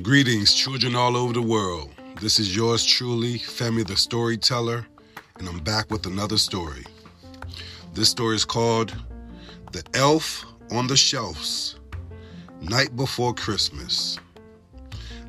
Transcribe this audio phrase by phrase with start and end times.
[0.00, 1.90] Greetings, children all over the world.
[2.20, 4.86] This is yours truly, Femi the Storyteller,
[5.40, 6.84] and I'm back with another story.
[7.94, 8.94] This story is called
[9.72, 11.80] The Elf on the Shelves
[12.60, 14.20] Night Before Christmas.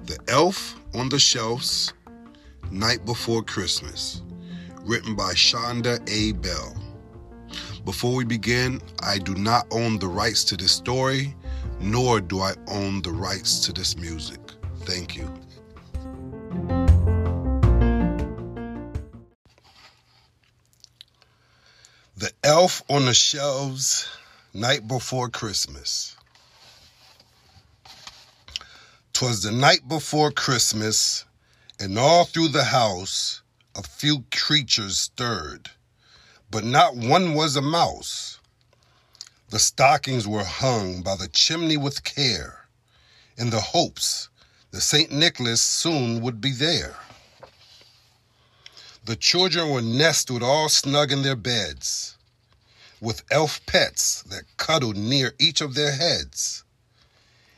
[0.06, 1.94] The Elf on the Shelves
[2.70, 4.22] Night Before Christmas,
[4.82, 6.34] written by Chanda A.
[6.34, 6.87] Bell.
[7.88, 11.34] Before we begin, I do not own the rights to this story,
[11.80, 14.42] nor do I own the rights to this music.
[14.80, 15.34] Thank you.
[22.18, 24.06] The Elf on the Shelves,
[24.54, 26.18] Night Before Christmas.
[29.14, 31.24] 'Twas the night before Christmas,
[31.80, 33.44] and all through the house
[33.78, 35.72] a few creatures stirred,
[36.50, 38.40] but not one was a mouse.
[39.50, 42.68] The stockings were hung by the chimney with care,
[43.38, 44.30] in the hopes
[44.72, 45.12] that St.
[45.12, 46.96] Nicholas soon would be there.
[49.06, 52.18] The children were nestled all snug in their beds,
[53.00, 56.64] with elf pets that cuddled near each of their heads.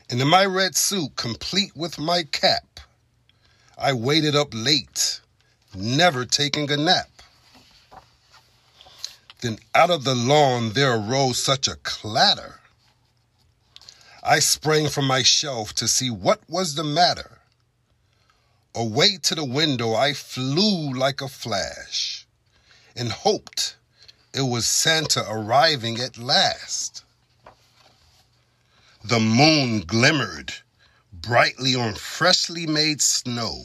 [0.08, 2.80] And in my red suit, complete with my cap,
[3.76, 5.20] I waited up late,
[5.74, 7.09] never taking a nap.
[9.40, 12.60] Then out of the lawn there arose such a clatter.
[14.22, 17.38] I sprang from my shelf to see what was the matter.
[18.74, 22.26] Away to the window I flew like a flash
[22.94, 23.76] and hoped
[24.32, 27.04] it was Santa arriving at last.
[29.02, 30.52] The moon glimmered
[31.12, 33.64] brightly on freshly made snow.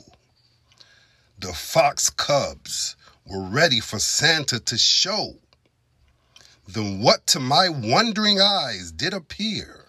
[1.38, 5.36] The fox cubs were ready for Santa to show.
[6.68, 9.86] Then what to my wondering eyes did appear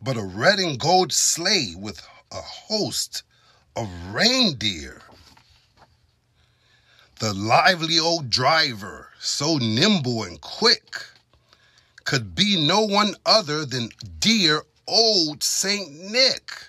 [0.00, 3.22] but a red and gold sleigh with a host
[3.74, 5.02] of reindeer?
[7.18, 11.06] The lively old driver, so nimble and quick,
[12.04, 13.88] could be no one other than
[14.18, 16.68] dear old Saint Nick.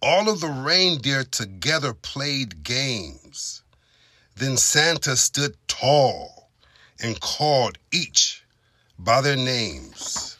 [0.00, 3.62] All of the reindeer together played games.
[4.36, 6.37] Then Santa stood tall
[7.00, 8.44] and called each
[8.98, 10.36] by their names.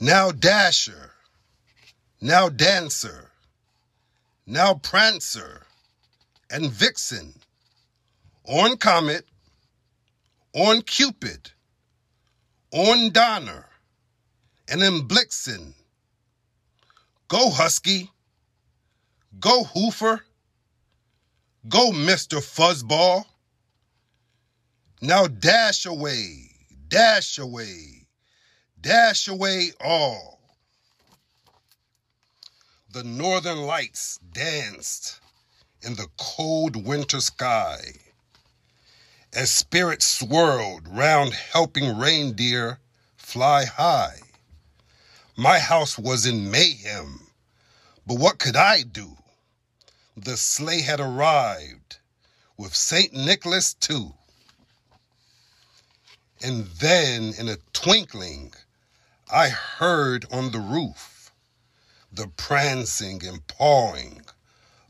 [0.00, 1.12] Now Dasher,
[2.20, 3.30] now Dancer,
[4.46, 5.62] now Prancer,
[6.50, 7.34] and Vixen,
[8.44, 9.24] on Comet,
[10.54, 11.50] on Cupid,
[12.72, 13.66] on Donner,
[14.68, 15.74] and in Blixen.
[17.28, 18.10] Go Husky,
[19.38, 20.20] go Hoofer,
[21.68, 22.38] go Mr.
[22.38, 23.26] Fuzzball.
[25.00, 26.50] Now dash away,
[26.88, 28.08] dash away,
[28.80, 30.40] dash away all.
[32.90, 35.20] The northern lights danced
[35.82, 37.78] in the cold winter sky
[39.32, 42.80] as spirits swirled round helping reindeer
[43.16, 44.18] fly high.
[45.36, 47.28] My house was in mayhem,
[48.04, 49.16] but what could I do?
[50.16, 51.98] The sleigh had arrived
[52.56, 53.12] with St.
[53.12, 54.14] Nicholas too.
[56.42, 58.54] And then in a twinkling,
[59.30, 61.32] I heard on the roof
[62.12, 64.22] the prancing and pawing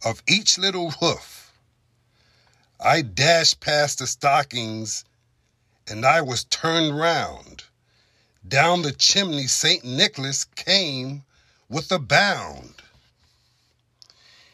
[0.04, 1.53] of each little hoof.
[2.81, 5.04] I dashed past the stockings
[5.88, 7.65] and I was turned round.
[8.47, 9.84] Down the chimney, St.
[9.84, 11.25] Nicholas came
[11.69, 12.75] with a bound.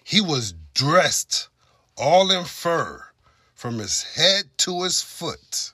[0.02, 1.48] He was dressed
[1.96, 3.08] all in fur
[3.54, 5.72] from his head to his foot,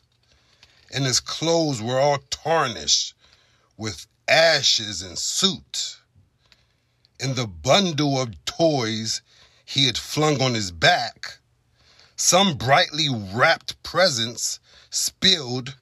[0.90, 3.14] and his clothes were all tarnished
[3.76, 5.98] with ashes and soot.
[7.18, 9.22] In the bundle of toys
[9.64, 11.38] he had flung on his back,
[12.16, 14.58] some brightly wrapped presents
[14.90, 15.76] spilled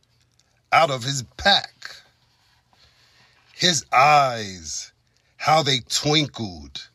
[0.72, 1.96] out of his pack.
[3.54, 4.92] His eyes,
[5.36, 6.88] how they twinkled.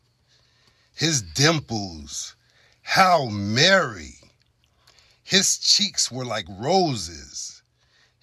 [0.95, 2.36] His dimples,
[2.83, 4.19] how merry.
[5.24, 7.53] His cheeks were like roses.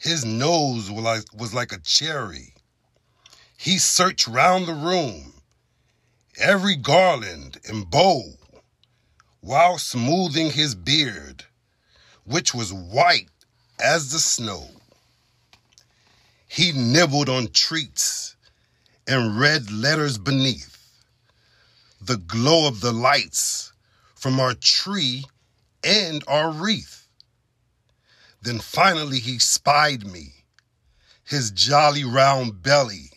[0.00, 2.54] His nose was like, was like a cherry.
[3.58, 5.34] He searched round the room,
[6.38, 8.32] every garland and bow,
[9.42, 11.44] while smoothing his beard,
[12.24, 13.28] which was white
[13.78, 14.70] as the snow.
[16.48, 18.36] He nibbled on treats
[19.06, 20.78] and read letters beneath
[22.00, 23.74] the glow of the lights
[24.14, 25.26] from our tree
[25.84, 26.99] and our wreath.
[28.42, 30.34] Then finally he spied me.
[31.24, 33.10] His jolly round belly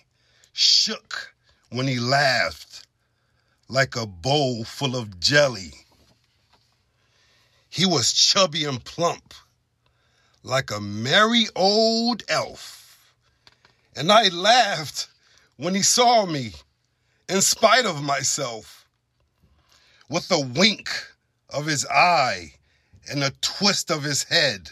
[0.52, 1.34] shook
[1.70, 2.86] when he laughed
[3.68, 5.74] like a bowl full of jelly.
[7.70, 9.34] He was chubby and plump,
[10.44, 13.14] like a merry old elf.
[13.96, 15.08] And I laughed
[15.58, 16.54] when he saw me,
[17.28, 18.88] in spite of myself.
[20.10, 20.90] With a wink
[21.50, 22.54] of his eye
[23.10, 24.72] and a twist of his head,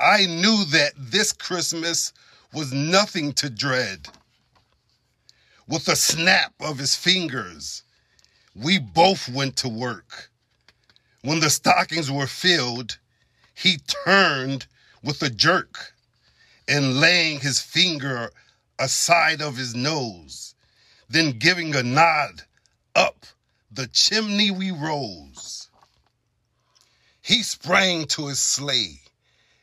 [0.00, 2.12] I knew that this Christmas
[2.52, 4.06] was nothing to dread.
[5.66, 7.82] With a snap of his fingers,
[8.54, 10.30] we both went to work.
[11.22, 12.98] When the stockings were filled,
[13.54, 14.66] he turned
[15.02, 15.94] with a jerk
[16.68, 18.30] and laying his finger
[18.78, 20.54] aside of his nose,
[21.08, 22.42] then giving a nod
[22.94, 23.26] up
[23.68, 25.68] the chimney we rose.
[27.20, 29.00] He sprang to his sleigh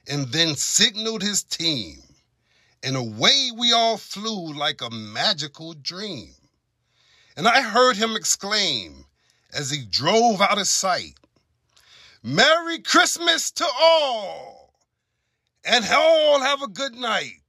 [0.07, 2.01] and then signaled his team,
[2.83, 6.33] and away we all flew like a magical dream.
[7.37, 9.05] And I heard him exclaim
[9.53, 11.15] as he drove out of sight,
[12.23, 14.73] Merry Christmas to all,
[15.63, 17.41] and all have a good night.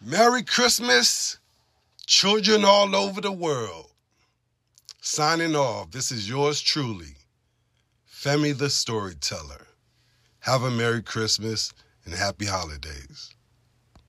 [0.00, 1.38] Merry Christmas,
[2.06, 3.87] children all over the world.
[5.10, 7.16] Signing off, this is yours truly,
[8.06, 9.66] Femi the Storyteller.
[10.40, 11.72] Have a Merry Christmas
[12.04, 13.34] and Happy Holidays.